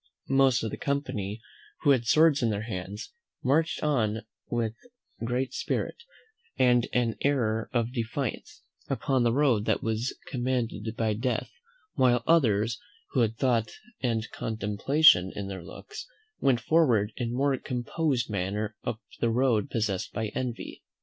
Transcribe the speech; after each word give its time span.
Most 0.29 0.63
of 0.63 0.71
the 0.71 0.77
company, 0.77 1.41
who 1.81 1.91
had 1.91 2.07
swords 2.07 2.41
in 2.41 2.49
their 2.49 2.63
hands, 2.63 3.11
marched 3.43 3.83
on 3.83 4.23
with 4.49 4.73
great 5.23 5.53
spirit, 5.53 5.97
and 6.57 6.87
an 6.91 7.17
air 7.21 7.69
of 7.71 7.93
defiance, 7.93 8.63
up 8.89 9.01
the 9.05 9.31
road 9.31 9.65
that 9.65 9.83
was 9.83 10.17
commanded 10.27 10.95
by 10.97 11.13
Death; 11.13 11.51
while 11.93 12.23
others, 12.25 12.79
who 13.11 13.19
had 13.19 13.37
thought 13.37 13.73
and 14.01 14.27
contemplation 14.31 15.31
in 15.35 15.47
their 15.47 15.61
looks, 15.63 16.07
went 16.39 16.61
forward 16.61 17.13
in 17.15 17.29
a 17.29 17.35
more 17.35 17.55
composed 17.57 18.27
manner 18.27 18.75
up 18.83 19.01
the 19.19 19.29
road 19.29 19.69
possessed 19.69 20.11
by 20.13 20.29
Envy. 20.29 20.81